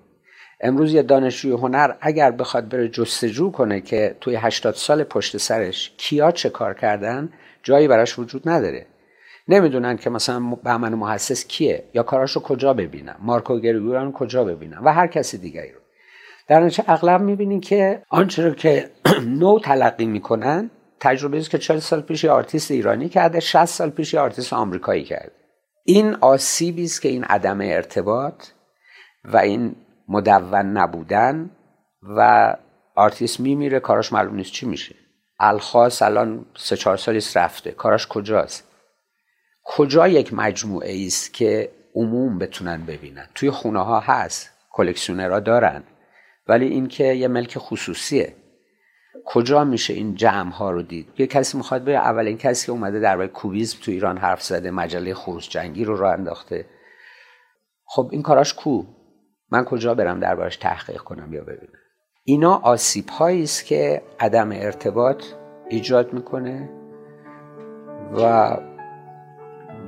امروز 0.63 0.95
یه 0.95 1.03
دانشجوی 1.03 1.53
هنر 1.53 1.95
اگر 2.01 2.31
بخواد 2.31 2.69
بره 2.69 2.89
جستجو 2.89 3.51
کنه 3.51 3.81
که 3.81 4.17
توی 4.21 4.37
80 4.37 4.75
سال 4.75 5.05
پشت 5.05 5.37
سرش 5.37 5.93
کیا 5.97 6.31
چه 6.31 6.51
کار 6.51 6.75
کردن 6.75 7.33
جایی 7.63 7.89
براش 7.89 8.19
وجود 8.19 8.49
نداره. 8.49 8.87
نمی‌دونن 9.49 9.97
که 9.97 10.11
مثلا 10.11 10.41
بهمن 10.65 10.95
محسس 10.95 11.47
کیه 11.47 11.85
یا 11.95 12.03
کاراشو 12.03 12.43
کجا 12.43 12.75
ببینم 12.75 13.17
مارکو 13.21 13.59
گریگوران 13.59 14.13
کجا 14.13 14.45
ببینم 14.45 14.85
و 14.85 14.93
هر 14.93 15.07
کسی 15.07 15.39
دیگری 15.39 15.73
رو. 15.73 15.79
در 16.49 16.61
نتیجه 16.61 16.85
اغلب 16.89 17.21
می‌بینین 17.21 17.61
که 17.61 18.03
آنچه 18.09 18.49
رو 18.49 18.55
که 18.55 18.91
نو 19.41 19.59
تلقی 19.59 20.07
می‌کنن 20.07 20.71
تجربه 21.01 21.39
است 21.39 21.51
که 21.51 21.59
40 21.59 21.79
سال 21.79 22.01
پیش 22.01 22.25
یه 22.25 22.31
آرتیست 22.31 22.71
ایرانی 22.71 23.09
کرده 23.09 23.41
60 23.41 23.65
سال 23.65 23.91
پیش 23.91 24.15
یه 24.15 24.21
آرتیست 24.21 24.53
آمریکایی 24.53 25.05
کرده. 25.05 25.33
این 25.85 26.15
آسیبی 26.15 26.85
است 26.85 27.03
که 27.03 27.09
این 27.09 27.25
عدم 27.25 27.61
ارتباط 27.61 28.47
و 29.25 29.37
این 29.37 29.77
مدون 30.13 30.55
نبودن 30.55 31.51
و 32.03 32.55
آرتیست 32.95 33.41
میمیره 33.41 33.81
کاراش 33.81 34.13
معلوم 34.13 34.35
نیست 34.35 34.53
چی 34.53 34.67
میشه. 34.67 34.95
الخاص 35.41 36.03
الان 36.03 36.47
سه 36.57 36.77
چهار 36.77 36.97
سالیست 36.97 37.37
رفته. 37.37 37.71
کاراش 37.71 38.07
کجاست؟ 38.07 38.69
کجا 39.65 40.09
یک 40.09 40.35
مجموعه 40.35 41.07
است 41.07 41.35
که 41.35 41.73
عموم 41.95 42.39
بتونن 42.39 42.87
ببینن؟ 42.87 43.29
توی 43.35 43.51
خونه 43.51 43.85
ها 43.85 44.01
هست 44.01 44.51
کلکسیونرها 44.71 45.41
دارن. 45.41 45.83
ولی 46.47 46.67
این 46.67 46.89
که 46.89 47.05
یه 47.05 47.29
ملک 47.29 47.59
خصوصیه. 47.59 48.37
کجا 49.25 49.65
میشه 49.65 49.95
این 49.95 50.15
جمع 50.15 50.53
ها 50.53 50.71
رو 50.71 50.83
دید؟ 50.83 51.09
یه 51.19 51.27
کسی 51.27 51.57
می‌خواد 51.57 51.83
به 51.83 51.97
اولین 51.97 52.39
کسی 52.39 52.67
که 52.67 52.73
اومده 52.73 53.01
در 53.01 53.27
کوبیزم 53.27 53.79
تو 53.83 53.91
ایران 53.91 54.19
حرف 54.19 54.43
زده 54.43 54.71
مجله 54.71 55.15
خروس 55.15 55.49
جنگی 55.49 55.85
رو 55.85 55.97
راه 55.97 56.13
انداخته. 56.13 56.67
خب 57.87 58.09
این 58.13 58.23
کاراش 58.23 58.55
کو؟ 58.55 58.83
من 59.53 59.65
کجا 59.65 59.95
برم 59.95 60.21
دربارش 60.21 60.57
تحقیق 60.57 61.01
کنم 61.01 61.33
یا 61.33 61.43
ببینم. 61.43 61.79
اینا 62.25 62.55
آسیب 62.55 63.05
است 63.21 63.65
که 63.65 64.03
عدم 64.21 64.53
ارتباط 64.53 65.25
ایجاد 65.69 66.13
می‌کنه 66.13 66.69
و 68.17 68.57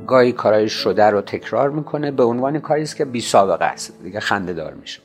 گاهی 0.07 0.33
کارهای 0.33 0.69
شده 0.69 1.05
رو 1.05 1.21
تکرار 1.21 1.71
می‌کنه 1.71 2.11
به 2.11 2.25
عنوان 2.25 2.61
کاری 2.61 2.83
است 2.83 2.97
که 2.97 3.05
بی 3.05 3.21
سابقه 3.21 3.65
است. 3.65 4.03
دیگه 4.03 4.21
خنده 4.21 4.53
دار 4.53 4.75
میشه 4.75 5.01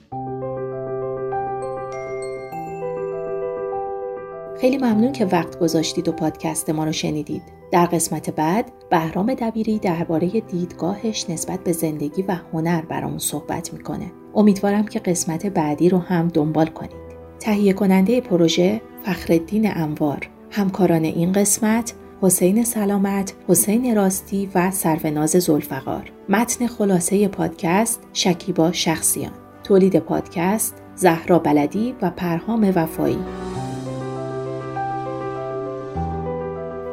خیلی 4.62 4.78
ممنون 4.78 5.12
که 5.12 5.26
وقت 5.26 5.60
گذاشتید 5.60 6.08
و 6.08 6.12
پادکست 6.12 6.70
ما 6.70 6.84
رو 6.84 6.92
شنیدید. 6.92 7.42
در 7.72 7.86
قسمت 7.86 8.30
بعد 8.30 8.72
بهرام 8.90 9.34
دبیری 9.34 9.80
درباره 9.80 10.30
دیدگاهش 10.30 11.30
نسبت 11.30 11.64
به 11.64 11.72
زندگی 11.72 12.22
و 12.22 12.36
هنر 12.54 12.82
برامون 12.82 13.18
صحبت 13.18 13.74
می‌کنه. 13.74 14.12
امیدوارم 14.36 14.86
که 14.86 15.00
قسمت 15.00 15.46
بعدی 15.46 15.90
رو 15.90 15.98
هم 15.98 16.28
دنبال 16.28 16.66
کنید. 16.66 17.10
تهیه 17.40 17.74
کننده 17.74 18.22
پروژه 18.22 18.82
فخردین 19.04 19.78
انوار 19.78 20.30
همکاران 20.52 21.04
این 21.04 21.32
قسمت 21.32 21.94
حسین 22.22 22.64
سلامت، 22.64 23.34
حسین 23.48 23.96
راستی 23.96 24.50
و 24.56 24.72
سروناز 24.72 25.30
زلفقار 25.30 26.12
متن 26.30 26.68
خلاصه 26.68 27.28
پادکست 27.28 28.08
شکیبا 28.14 28.72
شخصیان 28.72 29.32
تولید 29.64 30.00
پادکست 30.00 30.76
زهرا 30.96 31.40
بلدی 31.40 31.96
و 32.02 32.10
پرهام 32.10 32.74
وفایی 32.76 33.20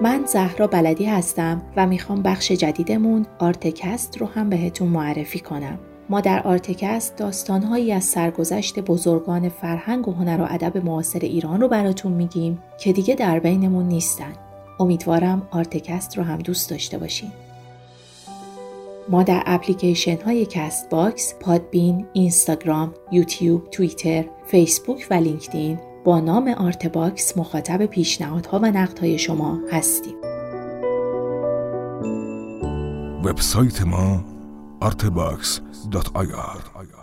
من 0.02 0.24
زهرا 0.26 0.66
بلدی 0.66 1.04
هستم 1.04 1.62
و 1.76 1.86
می‌خوام 1.86 2.22
بخش 2.22 2.52
جدیدمون 2.52 3.26
آرتکست 3.38 4.18
رو 4.18 4.26
هم 4.26 4.50
بهتون 4.50 4.88
معرفی 4.88 5.40
کنم. 5.40 5.78
ما 6.10 6.20
در 6.20 6.42
آرتکست 6.42 7.16
داستانهایی 7.16 7.92
از 7.92 8.04
سرگذشت 8.04 8.80
بزرگان 8.80 9.48
فرهنگ 9.48 10.08
و 10.08 10.12
هنر 10.12 10.40
و 10.40 10.46
ادب 10.50 10.76
معاصر 10.84 11.18
ایران 11.18 11.60
رو 11.60 11.68
براتون 11.68 12.12
میگیم 12.12 12.62
که 12.80 12.92
دیگه 12.92 13.14
در 13.14 13.38
بینمون 13.38 13.88
نیستن. 13.88 14.32
امیدوارم 14.80 15.48
آرتکست 15.50 16.18
رو 16.18 16.24
هم 16.24 16.38
دوست 16.38 16.70
داشته 16.70 16.98
باشین. 16.98 17.30
ما 19.08 19.22
در 19.22 19.42
اپلیکیشن 19.46 20.20
های 20.20 20.46
کست 20.46 20.90
باکس، 20.90 21.34
پادبین، 21.40 22.06
اینستاگرام، 22.12 22.94
یوتیوب، 23.12 23.70
توییتر، 23.70 24.24
فیسبوک 24.46 25.06
و 25.10 25.14
لینکدین 25.14 25.78
با 26.06 26.20
نام 26.20 26.48
آرتباکس 26.48 27.38
مخاطب 27.38 27.86
پیشنهادها 27.86 28.58
و 28.58 28.66
نقدهای 28.66 29.18
شما 29.18 29.60
هستیم. 29.72 30.14
وبسایت 33.24 33.82
ما 33.82 34.24
artbox.ir 34.82 36.95